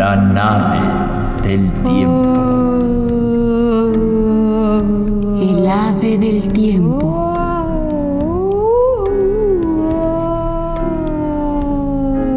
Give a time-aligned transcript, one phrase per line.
[0.00, 0.80] La nave
[1.42, 2.32] del tiempo.
[5.42, 7.34] El ave del tiempo.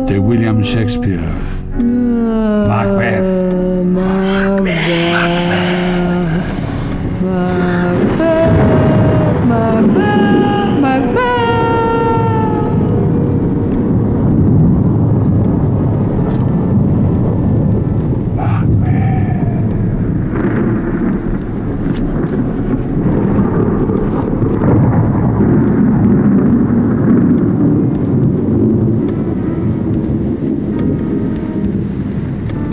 [0.09, 1.23] de William Shakespeare.
[2.67, 3.53] Macbeth.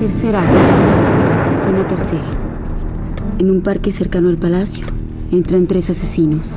[0.00, 1.52] Tercera acto.
[1.52, 2.22] Escena tercera.
[3.39, 4.86] En un parque cercano al palacio
[5.30, 6.56] entran tres asesinos.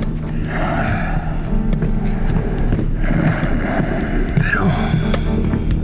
[4.38, 4.62] Pero,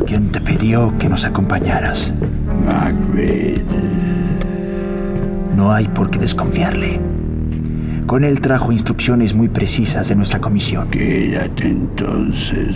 [0.06, 2.14] ¿quién te pidió que nos acompañaras?
[2.64, 3.66] Macbeth.
[5.54, 6.98] No hay por qué desconfiarle.
[8.06, 10.88] Con él trajo instrucciones muy precisas de nuestra comisión.
[10.88, 12.74] Quédate entonces.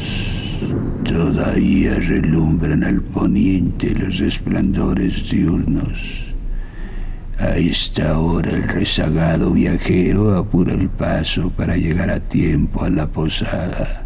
[1.02, 6.23] Todavía relumbran al poniente los resplandores diurnos.
[7.44, 13.06] A esta hora el rezagado viajero apura el paso para llegar a tiempo a la
[13.06, 14.02] posada.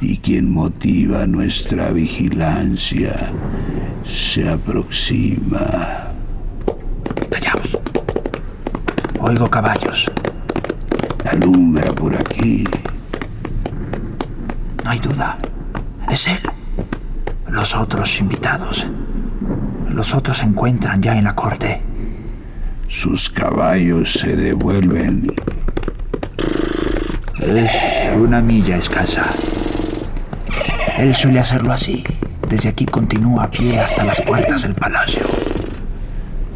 [0.00, 3.30] Y quien motiva nuestra vigilancia
[4.06, 6.08] se aproxima.
[7.30, 7.78] Callamos.
[9.20, 10.10] Oigo caballos.
[11.30, 12.64] Alumbra por aquí.
[14.82, 15.36] No hay duda.
[16.10, 16.40] Es él.
[17.48, 18.86] Los otros invitados.
[19.90, 21.91] Los otros se encuentran ya en la corte.
[22.92, 25.32] Sus caballos se devuelven.
[27.40, 27.72] Es
[28.14, 29.32] una milla escasa.
[30.98, 32.04] Él suele hacerlo así.
[32.46, 35.22] Desde aquí continúa a pie hasta las puertas del palacio.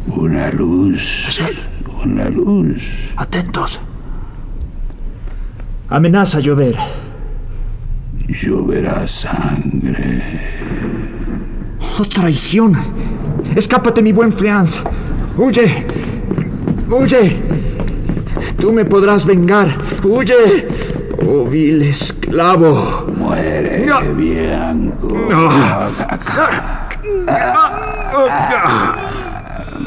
[0.05, 1.25] Una luz.
[1.27, 1.57] Es él.
[2.05, 2.83] Una luz.
[3.17, 3.81] Atentos.
[5.89, 6.75] Amenaza llover.
[8.27, 10.21] Lloverá sangre.
[11.99, 12.73] ¡Oh, traición!
[13.55, 14.83] ¡Escápate, mi buen Fleance!
[15.35, 16.06] ¡Huye!
[16.89, 17.41] ¡Huye!
[18.59, 19.77] Tú me podrás vengar.
[20.03, 20.67] ¡Huye!
[21.27, 23.07] ¡Oh, vil esclavo!
[23.17, 24.01] Muere, No.
[24.13, 25.07] Bianco.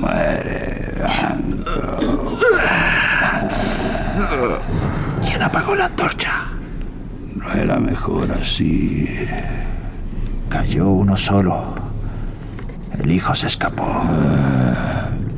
[0.01, 0.95] Muere,
[5.27, 6.31] ¿Quién apagó la antorcha?
[7.35, 9.09] No era mejor así.
[10.49, 11.75] Cayó uno solo.
[13.03, 14.03] El hijo se escapó.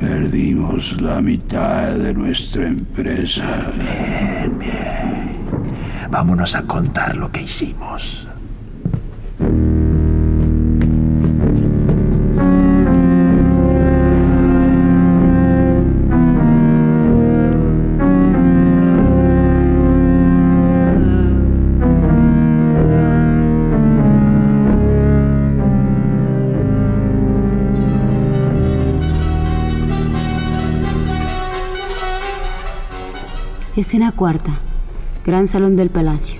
[0.03, 3.71] Perdimos la mitad de nuestra empresa.
[6.09, 8.27] Vámonos a contar lo que hicimos.
[33.75, 34.51] Escena cuarta.
[35.25, 36.35] Gran salón del palacio.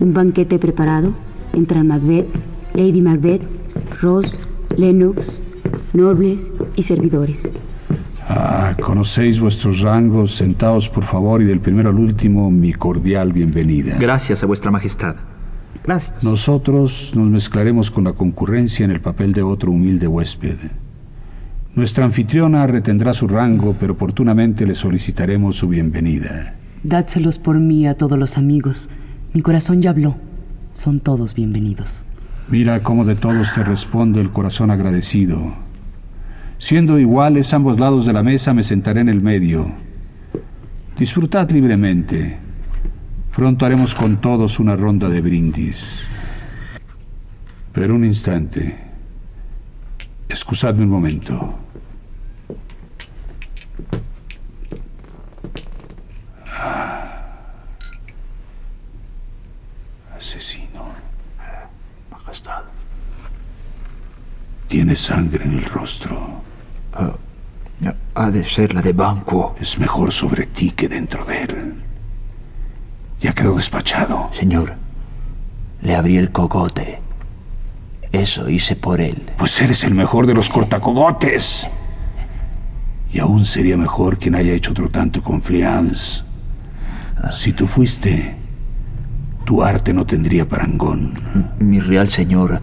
[0.00, 1.14] Un banquete preparado.
[1.52, 2.26] Entran Macbeth,
[2.74, 3.42] Lady Macbeth,
[4.00, 4.40] Ross,
[4.76, 5.40] Lennox,
[5.92, 7.56] nobles y servidores.
[8.28, 10.34] Ah, conocéis vuestros rangos.
[10.34, 13.96] Sentaos, por favor, y del primero al último, mi cordial bienvenida.
[14.00, 15.14] Gracias a vuestra majestad.
[15.84, 16.24] Gracias.
[16.24, 20.56] Nosotros nos mezclaremos con la concurrencia en el papel de otro humilde huésped.
[21.76, 26.56] Nuestra anfitriona retendrá su rango, pero oportunamente le solicitaremos su bienvenida.
[26.82, 28.90] Dádselos por mí a todos los amigos.
[29.32, 30.16] Mi corazón ya habló.
[30.74, 32.04] Son todos bienvenidos.
[32.48, 35.54] Mira cómo de todos te responde el corazón agradecido.
[36.58, 39.72] Siendo iguales ambos lados de la mesa, me sentaré en el medio.
[40.98, 42.36] Disfrutad libremente.
[43.34, 46.04] Pronto haremos con todos una ronda de brindis.
[47.72, 48.78] Pero un instante.
[50.28, 51.58] Excusadme un momento.
[56.50, 57.22] Ah.
[60.16, 60.92] Asesino.
[62.10, 62.62] Majestad.
[64.92, 66.42] Tiene sangre en el rostro.
[66.92, 67.16] Ah,
[68.14, 69.56] ha de ser la de Banquo.
[69.58, 71.74] Es mejor sobre ti que dentro de él.
[73.18, 74.28] Ya quedó despachado.
[74.32, 74.74] Señor,
[75.80, 76.98] le abrí el cogote.
[78.12, 79.30] Eso hice por él.
[79.38, 81.70] Pues eres el mejor de los cortacogotes.
[83.14, 86.22] Y aún sería mejor quien haya hecho otro tanto con Flians.
[87.32, 88.36] Si tú fuiste,
[89.46, 91.14] tu arte no tendría parangón.
[91.58, 92.60] Mi real señor,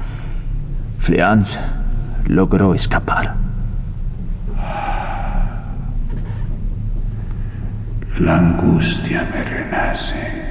[0.99, 1.59] Fleance,
[2.27, 3.35] logró escapar.
[8.19, 10.49] La angustia me renace.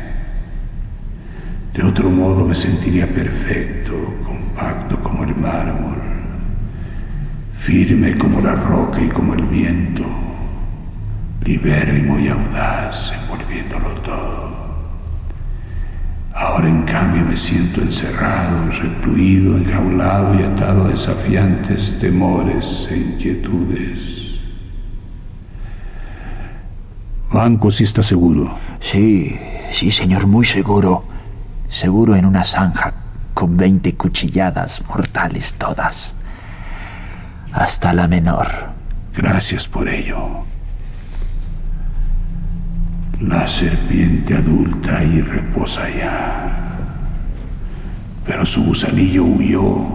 [1.75, 3.95] De otro modo me sentiría perfecto,
[4.25, 5.99] compacto como el mármol,
[7.53, 10.07] firme como la roca y como el viento,
[11.45, 14.48] libérrimo y audaz, envolviéndolo todo.
[16.39, 24.39] Ahora en cambio me siento encerrado, recluido, enjaulado y atado a desafiantes temores e inquietudes.
[27.33, 28.57] Banco sí está seguro.
[28.79, 29.37] Sí,
[29.73, 31.03] sí, señor, muy seguro.
[31.69, 32.95] Seguro en una zanja
[33.35, 36.15] con veinte cuchilladas mortales todas.
[37.53, 38.47] Hasta la menor.
[39.13, 40.48] Gracias por ello.
[43.21, 46.79] La serpiente adulta ahí reposa ya.
[48.25, 49.87] Pero su gusanillo huyó.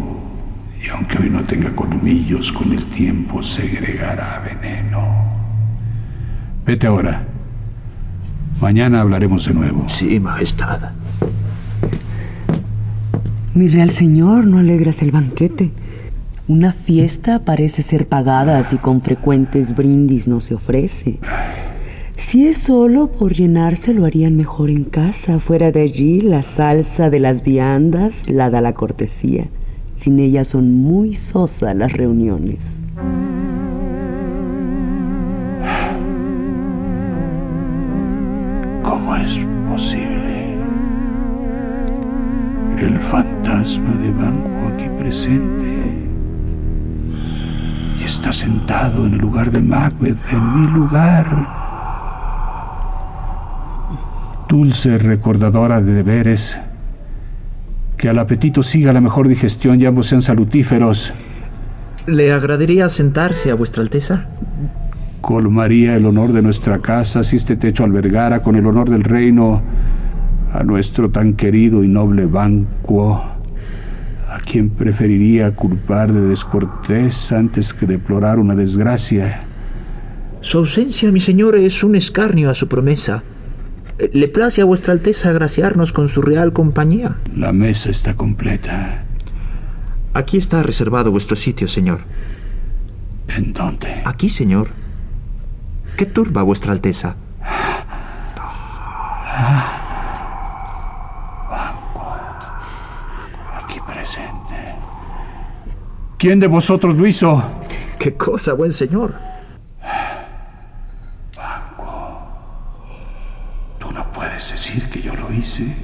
[0.83, 5.07] Y aunque hoy no tenga colmillos, con el tiempo segregará veneno.
[6.65, 7.25] Vete ahora.
[8.59, 9.87] Mañana hablaremos de nuevo.
[9.87, 10.91] Sí, Majestad.
[13.53, 15.71] Mi real señor, no alegras el banquete.
[16.49, 21.19] Una fiesta parece ser pagada si con frecuentes brindis no se ofrece.
[22.25, 25.37] Si es solo por llenarse, lo harían mejor en casa.
[25.37, 29.45] Fuera de allí, la salsa de las viandas la da la cortesía.
[29.95, 32.57] Sin ella son muy sosas las reuniones.
[38.81, 40.55] ¿Cómo es posible?
[42.79, 46.07] El fantasma de Banco aquí presente.
[47.99, 51.62] Y está sentado en el lugar de Macbeth, en mi lugar.
[54.53, 56.59] Dulce recordadora de deberes.
[57.97, 61.11] Que al apetito siga la mejor digestión y ambos sean salutíferos.
[62.05, 64.27] ¿Le agradaría sentarse a vuestra Alteza?
[65.21, 69.63] colmaría el honor de nuestra casa si este techo albergara con el honor del reino
[70.53, 73.23] a nuestro tan querido y noble Banquo,
[74.29, 79.41] a quien preferiría culpar de descortés antes que deplorar una desgracia.
[80.41, 83.23] Su ausencia, mi señor, es un escarnio a su promesa.
[83.97, 87.17] ¿Le place a vuestra Alteza agraciarnos con su real compañía?
[87.35, 89.03] La mesa está completa.
[90.13, 92.01] Aquí está reservado vuestro sitio, señor.
[93.27, 94.01] ¿En dónde?
[94.05, 94.67] Aquí, señor.
[95.97, 97.15] ¿Qué turba vuestra Alteza?
[103.63, 104.75] Aquí presente.
[106.17, 107.43] ¿Quién de vosotros lo hizo?
[107.99, 109.13] ¿Qué cosa, buen señor?
[113.79, 115.75] Tú no puedes decir que yo lo hice.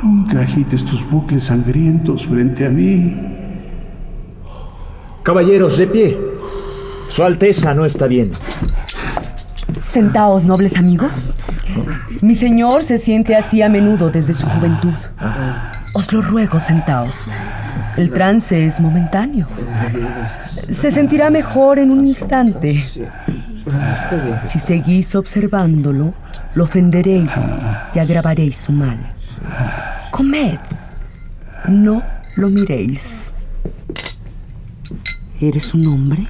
[0.00, 3.16] Nunca agites tus bucles sangrientos frente a mí.
[5.24, 6.18] Caballeros, de pie.
[7.08, 8.30] Su Alteza no está bien.
[9.84, 11.34] Sentaos, nobles amigos.
[12.20, 14.94] Mi señor se siente así a menudo desde su juventud.
[15.92, 17.28] Os lo ruego, sentaos.
[17.96, 19.48] El trance es momentáneo.
[20.70, 22.84] Se sentirá mejor en un instante.
[24.44, 26.14] Si seguís observándolo,
[26.54, 27.30] lo ofenderéis
[27.94, 28.98] y agravaréis su mal.
[30.10, 30.58] Comed.
[31.68, 32.02] No
[32.36, 33.32] lo miréis.
[35.40, 36.26] ¿Eres un hombre?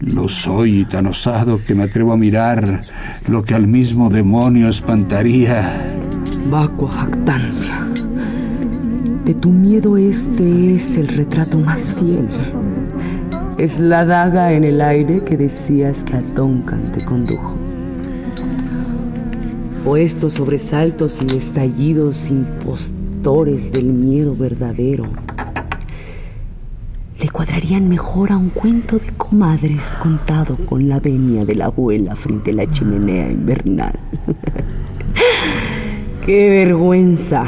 [0.00, 2.82] Lo soy y tan osado que me atrevo a mirar
[3.26, 5.96] lo que al mismo demonio espantaría.
[6.50, 7.86] Vacua jactancia.
[9.24, 12.28] De tu miedo este es el retrato más fiel.
[13.56, 17.54] Es la daga en el aire que decías que a Duncan te condujo.
[19.86, 25.04] O estos sobresaltos y estallidos impostores del miedo verdadero
[27.20, 32.16] le cuadrarían mejor a un cuento de comadres contado con la venia de la abuela
[32.16, 33.98] frente a la chimenea invernal.
[36.26, 37.44] ¡Qué vergüenza!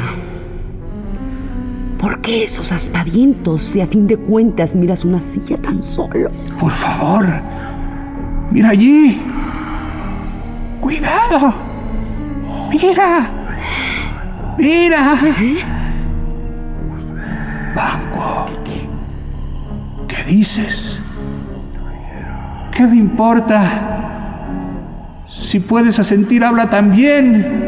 [1.99, 6.29] ¿Por qué esos aspavientos si a fin de cuentas miras una silla tan solo?
[6.59, 7.25] Por favor,
[8.51, 9.21] mira allí.
[10.79, 11.53] Cuidado.
[12.69, 13.31] Mira.
[14.57, 15.19] Mira.
[17.75, 18.45] Banco.
[20.07, 20.99] ¿Qué dices?
[22.71, 23.97] ¿Qué me importa?
[25.27, 27.66] Si puedes asentir, habla también.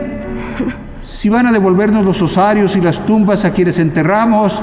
[1.09, 4.61] Si van a devolvernos los osarios y las tumbas a quienes enterramos,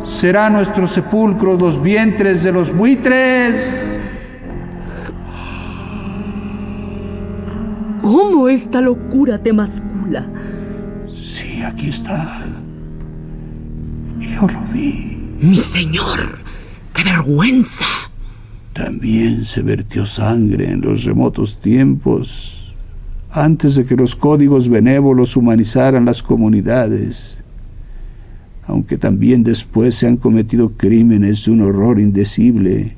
[0.00, 3.60] será nuestro sepulcro los vientres de los buitres.
[8.00, 10.24] ¿Cómo esta locura te mascula?
[11.10, 12.46] Sí, aquí está.
[14.20, 15.36] Yo lo vi.
[15.40, 16.38] Mi señor,
[16.94, 17.86] qué vergüenza.
[18.72, 22.61] También se vertió sangre en los remotos tiempos,
[23.32, 27.38] antes de que los códigos benévolos humanizaran las comunidades,
[28.66, 32.96] aunque también después se han cometido crímenes de un horror indecible.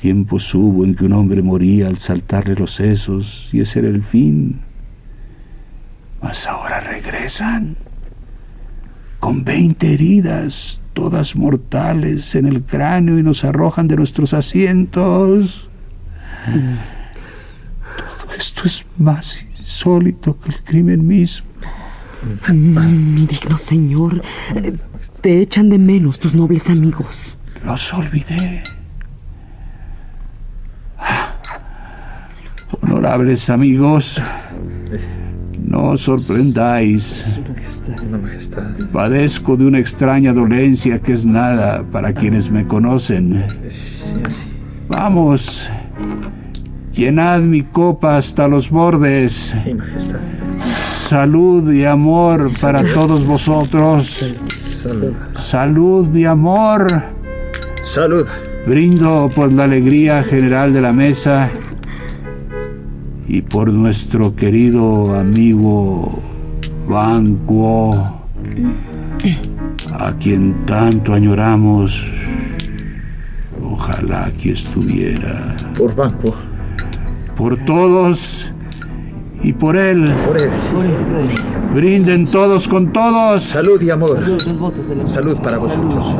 [0.00, 4.02] Tiempos hubo en que un hombre moría al saltarle los sesos y ese era el
[4.02, 4.60] fin.
[6.22, 7.76] Mas ahora regresan
[9.20, 15.68] con veinte heridas, todas mortales, en el cráneo y nos arrojan de nuestros asientos.
[18.40, 21.46] Esto es más insólito que el crimen mismo.
[22.48, 24.22] Mi digno señor,
[25.20, 27.36] te echan de menos tus nobles amigos.
[27.64, 28.62] Los olvidé.
[32.80, 34.22] Honorables amigos,
[35.62, 37.40] no os sorprendáis.
[38.90, 43.44] Padezco de una extraña dolencia que es nada para quienes me conocen.
[44.88, 45.70] Vamos,
[47.00, 49.54] llenad mi copa hasta los bordes.
[50.76, 54.34] Salud y amor para todos vosotros.
[55.34, 57.02] Salud y amor.
[57.82, 58.26] Salud.
[58.66, 61.50] Brindo por la alegría general de la mesa
[63.26, 66.20] y por nuestro querido amigo
[66.86, 67.92] Banco,
[69.92, 72.12] a quien tanto añoramos.
[73.62, 75.56] Ojalá que estuviera.
[75.78, 76.49] Por banco.
[77.40, 78.52] Por todos
[79.42, 80.14] y por él.
[80.26, 80.50] Por él.
[81.74, 83.42] Brinden todos con todos.
[83.42, 84.20] Salud y amor.
[85.06, 86.14] Salud para vosotros.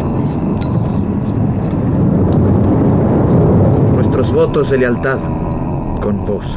[3.96, 5.18] Nuestros votos de lealtad
[6.00, 6.56] con vos.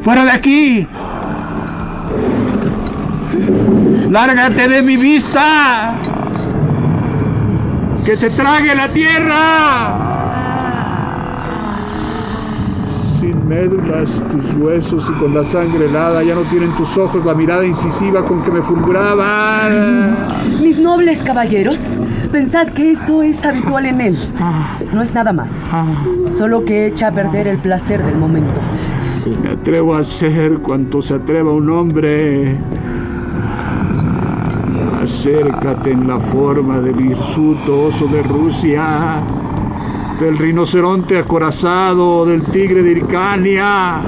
[0.00, 0.86] ¡Fuera de aquí!
[4.10, 5.94] ¡Lárgate de mi vista!
[8.04, 10.09] ¡Que te trague la tierra!
[13.50, 17.66] Médulas tus huesos y con la sangre helada ya no tienen tus ojos la mirada
[17.66, 20.16] incisiva con que me fulguraban.
[20.62, 21.76] Mis nobles caballeros,
[22.30, 24.16] pensad que esto es habitual en él.
[24.92, 25.50] No es nada más.
[26.38, 28.60] Solo que echa a perder el placer del momento.
[29.42, 32.56] Me atrevo a hacer cuanto se atreva un hombre.
[35.02, 38.84] Acércate en la forma del hirsuto oso de Rusia,
[40.20, 44.00] del rinoceronte acorazado, del tigre de Hircania.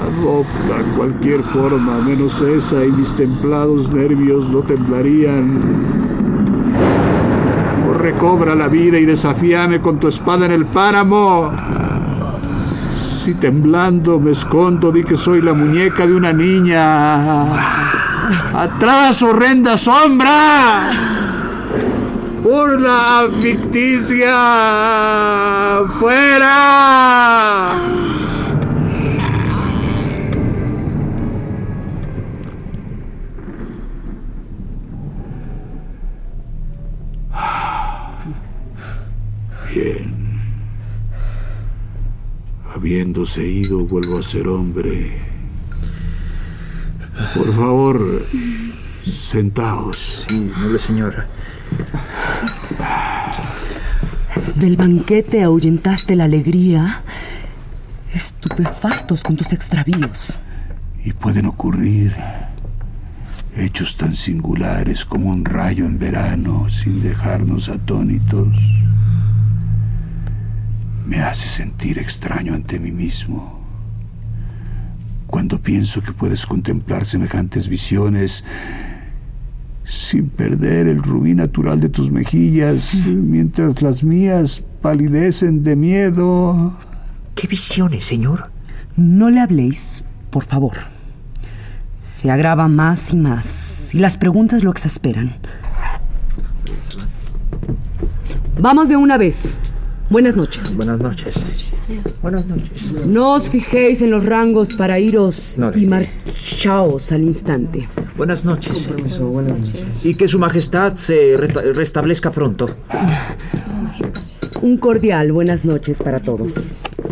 [0.00, 5.60] Adopta cualquier forma, menos esa, y mis templados nervios no temblarían.
[7.90, 11.52] O recobra la vida y desafíame con tu espada en el páramo.
[12.96, 17.42] Si temblando me escondo, di que soy la muñeca de una niña.
[18.54, 21.21] ¡Atrás, horrenda sombra!
[22.42, 24.34] ¡Burla ficticia!
[26.00, 27.78] ¡Fuera!
[39.72, 40.42] Bien.
[42.74, 45.22] Habiéndose ido, vuelvo a ser hombre.
[47.36, 48.22] Por favor,
[49.02, 50.26] sentaos.
[50.28, 51.28] Sí, noble señora.
[54.54, 57.02] Del banquete ahuyentaste la alegría,
[58.14, 60.40] estupefactos con tus extravíos.
[61.04, 62.14] Y pueden ocurrir
[63.56, 68.56] hechos tan singulares como un rayo en verano sin dejarnos atónitos.
[71.06, 73.60] Me hace sentir extraño ante mí mismo.
[75.26, 78.44] Cuando pienso que puedes contemplar semejantes visiones
[79.84, 86.74] sin perder el rubí natural de tus mejillas, mientras las mías palidecen de miedo.
[87.34, 88.50] ¿Qué visiones, señor?
[88.96, 90.74] No le habléis, por favor.
[91.98, 95.36] Se agrava más y más, y las preguntas lo exasperan.
[98.60, 99.58] Vamos de una vez.
[100.12, 100.76] Buenas noches.
[100.76, 101.42] Buenas noches.
[102.20, 102.92] Buenas noches.
[103.06, 107.88] No os fijéis en los rangos para iros No, y marchaos al instante.
[108.14, 108.90] Buenas noches.
[110.04, 112.68] Y que su majestad se resta- restablezca pronto.
[114.60, 116.52] Un cordial buenas noches para todos.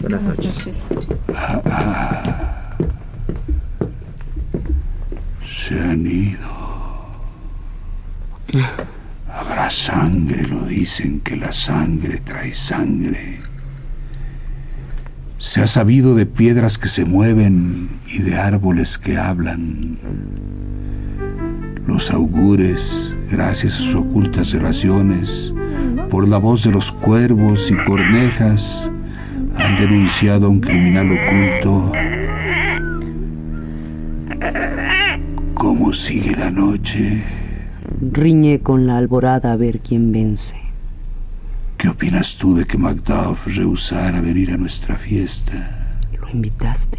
[0.02, 0.87] Buenas noches.
[5.47, 6.50] Se han ido.
[9.61, 13.40] Habrá sangre, lo dicen, que la sangre trae sangre.
[15.37, 19.99] Se ha sabido de piedras que se mueven y de árboles que hablan.
[21.87, 25.52] Los augures, gracias a sus ocultas relaciones,
[26.09, 28.90] por la voz de los cuervos y cornejas,
[29.57, 31.93] han denunciado a un criminal oculto.
[35.52, 37.39] ¿Cómo sigue la noche?
[38.00, 40.57] Riñe con la alborada a ver quién vence.
[41.76, 45.99] ¿Qué opinas tú de que Macduff rehusara venir a nuestra fiesta?
[46.19, 46.99] Lo invitaste.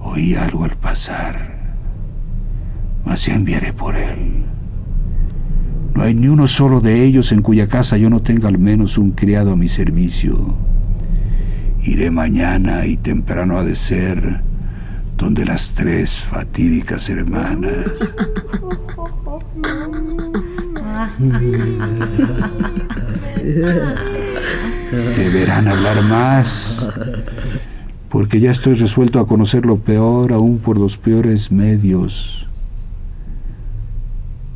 [0.00, 1.76] Oí algo al pasar,
[3.06, 4.44] mas ya enviaré por él.
[5.94, 8.98] No hay ni uno solo de ellos en cuya casa yo no tenga al menos
[8.98, 10.56] un criado a mi servicio.
[11.82, 14.42] Iré mañana y temprano ha de ser
[15.16, 17.72] donde las tres fatídicas hermanas.
[25.16, 26.86] Deberán hablar más,
[28.08, 32.48] porque ya estoy resuelto a conocer lo peor aún por los peores medios.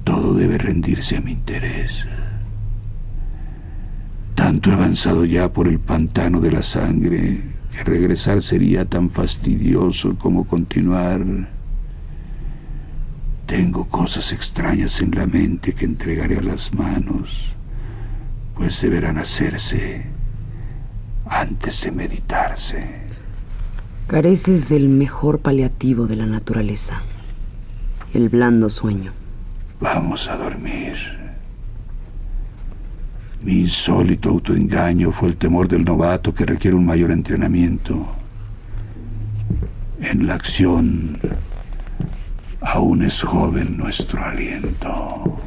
[0.04, 2.06] Todo debe rendirse a mi interés.
[4.34, 10.16] Tanto he avanzado ya por el pantano de la sangre que regresar sería tan fastidioso
[10.18, 11.24] como continuar.
[13.46, 17.52] Tengo cosas extrañas en la mente que entregaré a las manos,
[18.54, 20.06] pues deberán hacerse
[21.26, 23.04] antes de meditarse.
[24.06, 27.02] Careces del mejor paliativo de la naturaleza,
[28.12, 29.12] el blando sueño.
[29.80, 30.94] Vamos a dormir.
[33.42, 38.06] Mi insólito autoengaño fue el temor del novato que requiere un mayor entrenamiento.
[40.00, 41.18] En la acción
[42.64, 45.38] aún es joven nuestro aliento.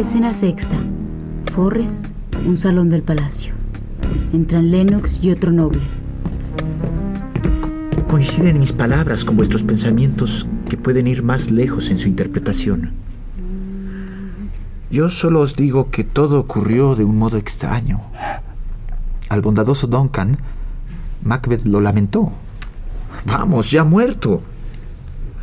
[0.00, 0.68] Escena sexta.
[1.54, 2.12] Forres,
[2.46, 3.52] un salón del palacio.
[4.32, 5.80] Entran Lennox y otro noble.
[8.14, 12.92] Coinciden mis palabras con vuestros pensamientos que pueden ir más lejos en su interpretación.
[14.88, 18.02] Yo solo os digo que todo ocurrió de un modo extraño.
[19.28, 20.38] Al bondadoso Duncan,
[21.24, 22.30] Macbeth lo lamentó.
[23.26, 24.42] Vamos, ya muerto.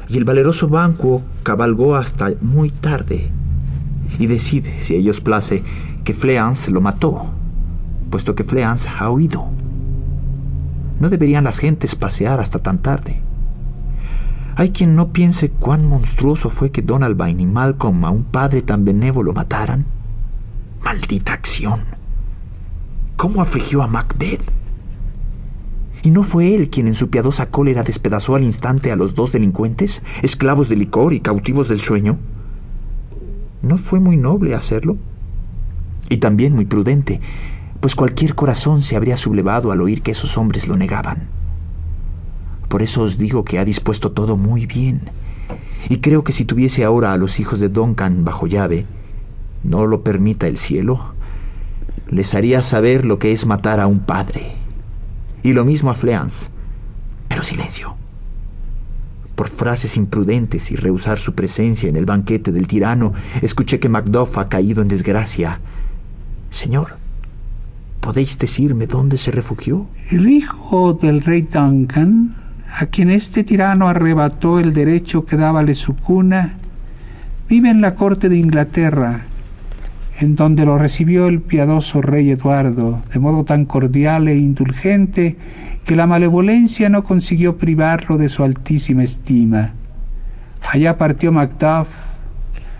[0.07, 3.31] Y el valeroso Banquo cabalgó hasta muy tarde.
[4.17, 5.61] Y decide, si a ellos place,
[6.05, 7.31] que Fleance lo mató,
[8.09, 9.60] puesto que Fleance ha huido.
[11.01, 13.19] No deberían las gentes pasear hasta tan tarde.
[14.55, 18.85] Hay quien no piense cuán monstruoso fue que Donalbain y Malcolm a un padre tan
[18.85, 19.87] benévolo mataran.
[20.83, 21.79] Maldita acción.
[23.17, 24.43] ¿Cómo afligió a Macbeth?
[26.03, 29.31] ¿Y no fue él quien en su piadosa cólera despedazó al instante a los dos
[29.31, 32.19] delincuentes, esclavos de licor y cautivos del sueño?
[33.63, 34.97] ¿No fue muy noble hacerlo?
[36.09, 37.21] Y también muy prudente,
[37.81, 41.27] pues cualquier corazón se habría sublevado al oír que esos hombres lo negaban.
[42.69, 45.09] Por eso os digo que ha dispuesto todo muy bien.
[45.89, 48.85] Y creo que si tuviese ahora a los hijos de Duncan bajo llave,
[49.63, 51.13] no lo permita el cielo,
[52.07, 54.53] les haría saber lo que es matar a un padre.
[55.43, 56.49] Y lo mismo a Fleance.
[57.27, 57.95] Pero silencio.
[59.35, 64.37] Por frases imprudentes y rehusar su presencia en el banquete del tirano, escuché que Macduff
[64.37, 65.59] ha caído en desgracia.
[66.51, 67.00] Señor,
[68.01, 69.85] ¿podéis decirme dónde se refugió?
[70.09, 72.35] El hijo del rey Duncan,
[72.77, 76.55] a quien este tirano arrebató el derecho que dábale su cuna,
[77.47, 79.25] vive en la corte de Inglaterra,
[80.19, 85.37] en donde lo recibió el piadoso rey Eduardo, de modo tan cordial e indulgente
[85.85, 89.73] que la malevolencia no consiguió privarlo de su altísima estima.
[90.71, 91.87] Allá partió Macduff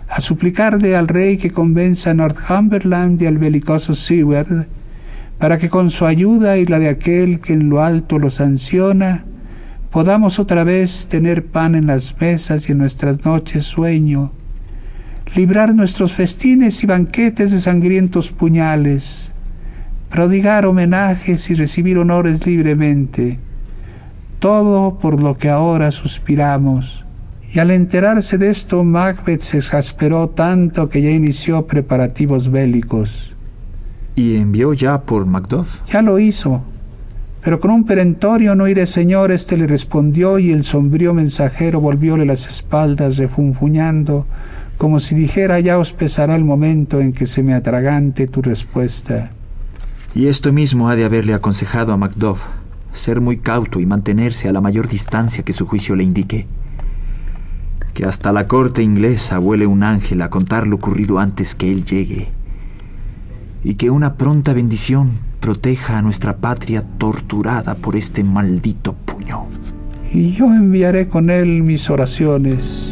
[0.08, 4.66] a suplicarle al rey que convenza a Northumberland y al belicoso Seward
[5.42, 9.24] para que con su ayuda y la de aquel que en lo alto lo sanciona,
[9.90, 14.30] podamos otra vez tener pan en las mesas y en nuestras noches sueño.
[15.34, 19.32] librar nuestros festines y banquetes de sangrientos puñales,
[20.10, 23.40] prodigar homenajes y recibir honores libremente,
[24.38, 27.04] todo por lo que ahora suspiramos.
[27.52, 33.32] Y al enterarse de esto, Macbeth se exasperó tanto que ya inició preparativos bélicos.
[34.14, 35.80] ¿Y envió ya por Macduff?
[35.90, 36.62] Ya lo hizo.
[37.42, 42.24] Pero con un perentorio no iré señor, este le respondió y el sombrío mensajero volvióle
[42.24, 44.26] las espaldas refunfuñando,
[44.78, 49.32] como si dijera ya os pesará el momento en que se me atragante tu respuesta.
[50.14, 52.42] Y esto mismo ha de haberle aconsejado a Macduff,
[52.92, 56.46] ser muy cauto y mantenerse a la mayor distancia que su juicio le indique.
[57.92, 61.84] Que hasta la corte inglesa vuele un ángel a contar lo ocurrido antes que él
[61.84, 62.28] llegue.
[63.64, 69.46] Y que una pronta bendición proteja a nuestra patria torturada por este maldito puño.
[70.12, 72.88] Y yo enviaré con él mis oraciones.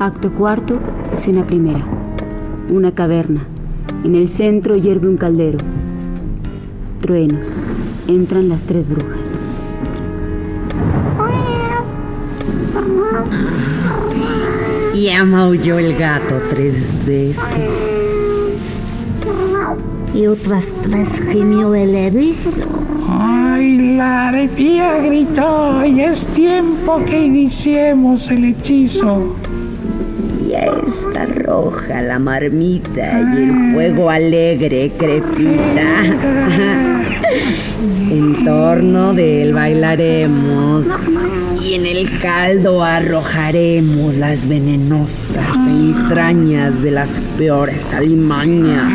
[0.00, 0.80] Acto cuarto,
[1.14, 1.84] escena primera.
[2.70, 3.46] Una caverna.
[4.04, 5.58] En el centro hierve un caldero.
[7.00, 7.46] Truenos.
[8.08, 9.38] Entran las tres brujas.
[14.94, 17.38] Ya maulló el gato tres veces.
[20.14, 22.62] Y otras tres gimió el erizo.
[23.08, 25.84] ¡Ay, la arepía gritó!
[25.84, 29.36] ¡Y es tiempo que iniciemos el hechizo!
[31.06, 36.04] Está roja la marmita y el fuego alegre crepita.
[38.10, 40.86] en torno de él bailaremos
[41.62, 48.92] y en el caldo arrojaremos las venenosas entrañas de las peores alimañas.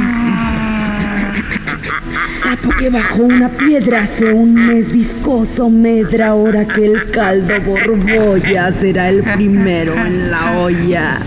[2.41, 8.71] Sapo que bajo una piedra hace un mes viscoso medra ahora que el caldo borbolla
[8.71, 11.19] será el primero en la olla.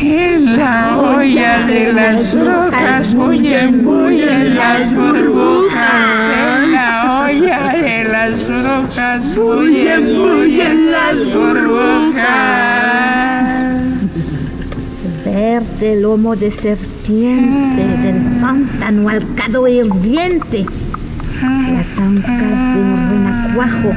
[0.00, 6.36] En la olla de las brujas bullen, bullen las burbujas.
[6.38, 12.28] En la olla de las brujas bullen, bullen las burbujas.
[15.24, 20.64] Verde lomo de serpiente del pántano alcado hirviente.
[21.72, 23.90] Las ancas de un renacuajo.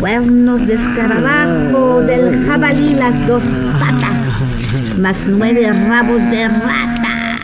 [0.00, 3.42] Cuernos de escarabajo del jabalí las dos
[3.78, 4.17] patas
[4.98, 7.40] más nueve rabos de ratas.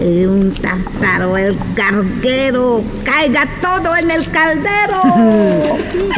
[0.00, 5.02] Y un tartaro, el carguero, caiga todo en el caldero.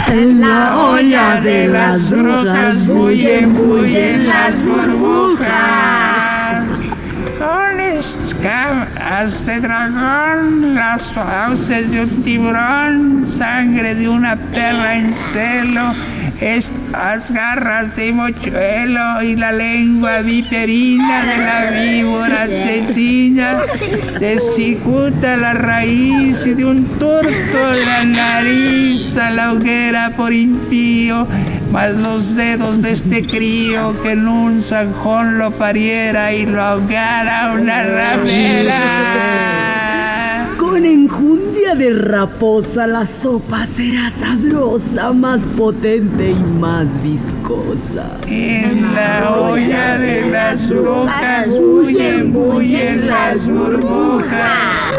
[0.08, 5.44] En la olla de las brujas bullen, bullen las burbujas.
[7.38, 15.94] Con escamas de dragón, las fauces de un tiburón, sangre de una perra en celo
[16.40, 23.62] estas garras de mochuelo y la lengua viperina de la víbora asesina
[24.20, 31.26] desicuta la raíz de un turco la nariz a la hoguera por impío
[31.72, 37.52] más los dedos de este crío que en un zanjón lo pariera y lo ahogara
[37.52, 39.67] una ramera.
[40.68, 48.18] Con enjundia de raposa la sopa será sabrosa, más potente y más viscosa.
[48.26, 54.92] En la olla de las brujas bullen, bullen las burbujas.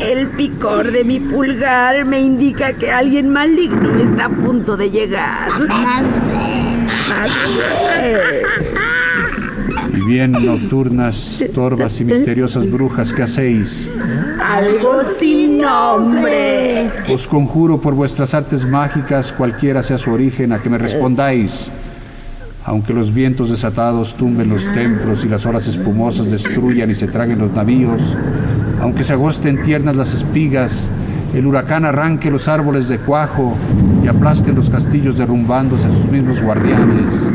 [0.00, 5.50] El picor de mi pulgar me indica que alguien maligno está a punto de llegar.
[5.58, 6.88] Y bien,
[10.00, 13.90] nocturnas, torvas y misteriosas brujas, ¿qué hacéis?
[14.42, 16.90] Algo sin nombre.
[17.12, 21.68] Os conjuro por vuestras artes mágicas, cualquiera sea su origen, a que me respondáis.
[22.64, 27.38] Aunque los vientos desatados tumben los templos y las olas espumosas destruyan y se traguen
[27.38, 28.16] los navíos,
[28.80, 30.90] aunque se agosten tiernas las espigas,
[31.34, 33.56] el huracán arranque los árboles de cuajo
[34.04, 37.30] y aplaste los castillos derrumbándose a sus mismos guardianes,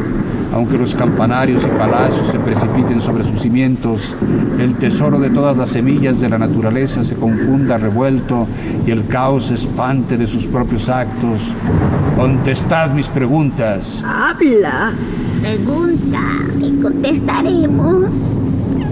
[0.56, 4.16] aunque los campanarios y palacios se precipiten sobre sus cimientos,
[4.58, 8.48] el tesoro de todas las semillas de la naturaleza se confunda revuelto
[8.88, 11.54] y el caos se espante de sus propios actos.
[12.16, 14.02] Contestad mis preguntas.
[14.06, 14.94] Habla.
[15.42, 16.22] Pregunta
[16.62, 18.06] y contestaremos.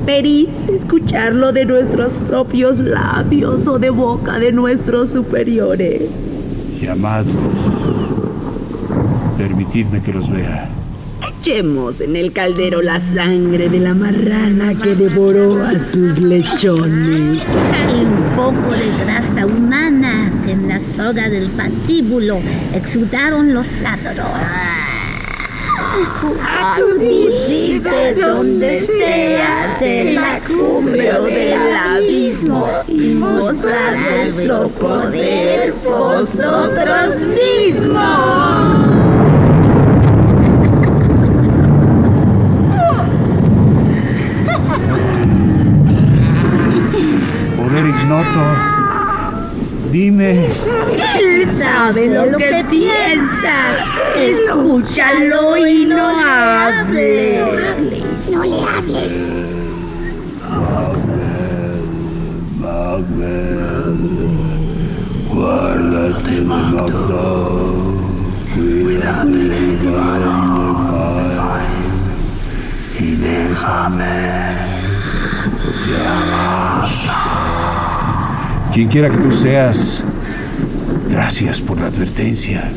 [0.06, 6.02] ¿Perís escucharlo de nuestros propios labios o de boca de nuestros superiores?
[6.82, 7.34] Llamadlos.
[9.38, 10.83] Permitidme que los vea.
[11.46, 17.44] Echemos en el caldero la sangre de la marrana que devoró a sus lechones.
[17.44, 22.40] Y un poco de grasa humana que en la soga del patíbulo
[22.74, 24.24] exudaron los ladrones.
[26.50, 27.82] Acudid
[28.22, 37.18] donde sea de la cumbre o del abismo y mostrad vuestro poder vosotros
[37.68, 39.23] mismos.
[48.04, 48.44] Ignoto.
[49.90, 50.46] Dime.
[50.46, 53.90] Él sabe lo que piensas.
[54.18, 57.42] Escúchalo y no hables.
[58.30, 59.44] No le hables.
[65.30, 66.92] Guárdate de Magdal.
[68.54, 69.44] Cuídate
[70.92, 71.64] Padre.
[73.00, 74.23] Y déjame.
[78.74, 80.04] Quien quiera que tú seas,
[81.08, 82.72] gracias por la advertencia.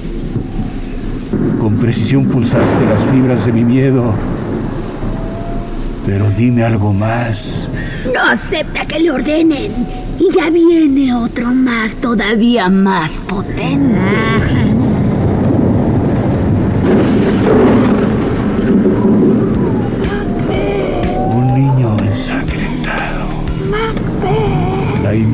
[1.58, 4.12] Con precisión pulsaste las fibras de mi miedo.
[6.04, 7.70] Pero dime algo más.
[8.12, 9.72] No acepta que le ordenen.
[10.18, 13.96] Y ya viene otro más, todavía más potente.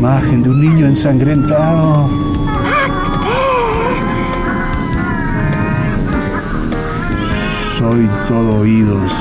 [0.03, 2.09] Imagen de un niño ensangrentado.
[7.79, 9.13] Soy todo oídos.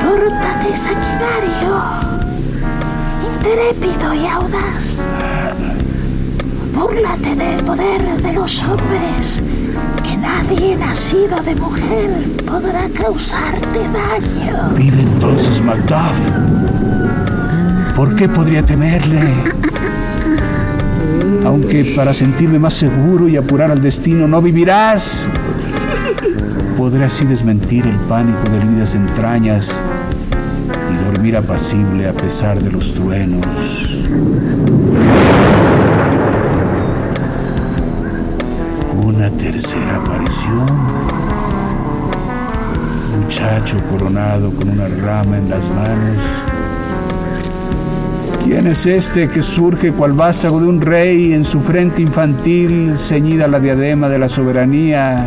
[0.00, 1.72] Pórtate, sanguinario.
[3.28, 5.02] Intrépido y audaz.
[6.72, 9.42] Búrlate del poder de los hombres.
[10.04, 12.10] Que nadie nacido de mujer
[12.46, 14.74] podrá causarte daño.
[14.76, 16.20] Vive entonces Macduff.
[17.96, 19.63] ¿Por qué podría temerle?
[21.44, 25.28] Aunque para sentirme más seguro y apurar al destino no vivirás.
[26.78, 29.78] Podré así desmentir el pánico de vidas entrañas
[30.92, 33.46] y dormir apacible a pesar de los truenos.
[39.04, 40.66] Una tercera aparición.
[43.20, 46.53] Muchacho coronado con una rama en las manos.
[48.44, 53.48] ¿Quién es este que surge cual vástago de un rey en su frente infantil ceñida
[53.48, 55.26] la diadema de la soberanía?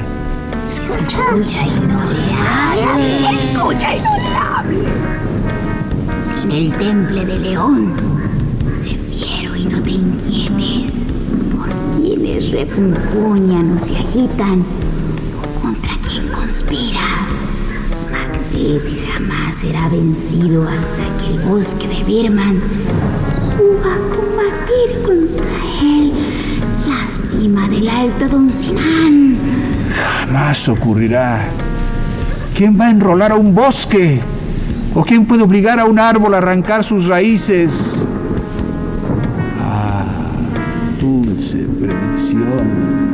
[0.69, 3.43] Escucha y no le hables.
[3.43, 4.87] Escucha y no le hables.
[6.43, 7.93] En el temple de León,
[8.79, 11.07] sé fiero y no te inquietes
[11.55, 14.63] por quienes refunfuñan o se agitan
[15.41, 17.01] o contra quien conspira.
[18.11, 22.61] Macbeth jamás será vencido hasta que el bosque de Birman
[23.49, 25.45] suba a combatir contra
[25.81, 26.13] él
[26.87, 29.37] la cima del alto Don Sinan.
[29.95, 31.45] Jamás ocurrirá.
[32.55, 34.19] ¿Quién va a enrolar a un bosque?
[34.93, 37.95] ¿O quién puede obligar a un árbol a arrancar sus raíces?
[39.63, 40.05] Ah,
[40.99, 43.07] dulce predicción.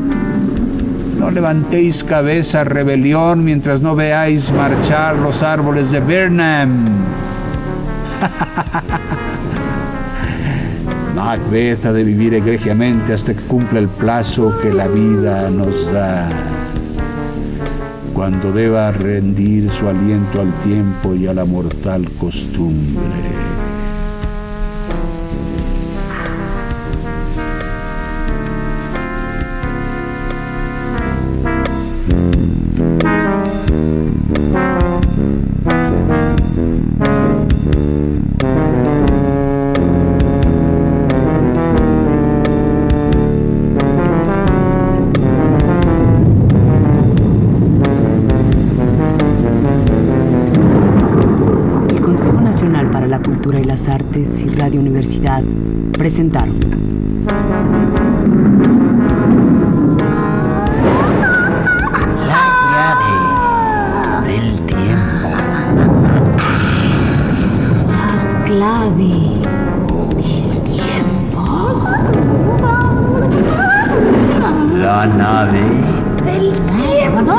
[1.24, 6.76] No levantéis cabeza, rebelión, mientras no veáis marchar los árboles de Burnham.
[11.16, 16.28] Macbeth ha de vivir egregiamente hasta que cumpla el plazo que la vida nos da.
[18.14, 23.43] Cuando deba rendir su aliento al tiempo y a la mortal costumbre.
[75.06, 75.60] la nave
[76.24, 77.34] del tiempo.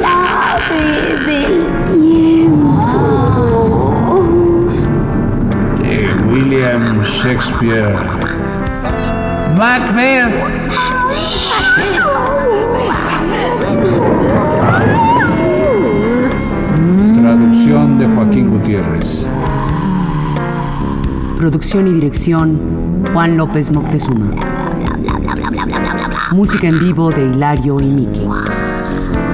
[0.00, 0.84] La nave
[1.26, 1.54] del
[1.94, 2.84] tiempo.
[5.80, 5.96] De
[6.28, 7.96] William Shakespeare.
[9.56, 10.34] Macbeth.
[17.22, 19.26] Traducción de Joaquín Gutiérrez.
[21.38, 24.51] Producción y dirección Juan López Moctezuma.
[26.32, 28.20] Música en vivo de Hilario y Miki.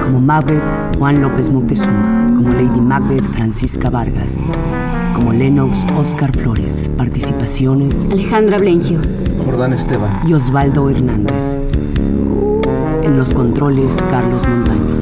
[0.03, 0.63] Como Macbeth,
[0.97, 2.27] Juan López Moctezuma.
[2.35, 4.37] Como Lady Macbeth, Francisca Vargas.
[5.13, 6.89] Como Lennox, Oscar Flores.
[6.97, 8.99] Participaciones, Alejandra Blengio.
[9.45, 10.21] Jordán Esteban.
[10.27, 11.57] y Osvaldo Hernández.
[13.03, 14.98] En los controles, Carlos Montaño.